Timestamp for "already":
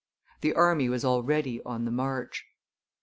1.05-1.61